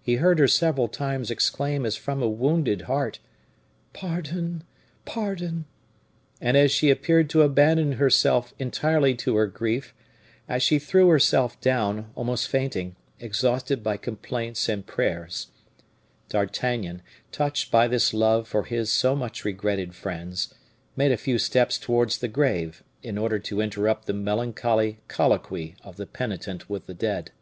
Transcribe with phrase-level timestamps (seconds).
[0.00, 3.18] He heard her several times exclaim as from a wounded heart:
[3.92, 4.62] "Pardon!
[5.04, 5.64] pardon!"
[6.40, 9.92] And as she appeared to abandon herself entirely to her grief,
[10.48, 15.48] as she threw herself down, almost fainting, exhausted by complaints and prayers,
[16.28, 17.02] D'Artagnan,
[17.32, 20.54] touched by this love for his so much regretted friends,
[20.94, 25.96] made a few steps towards the grave, in order to interrupt the melancholy colloquy of
[25.96, 27.32] the penitent with the dead.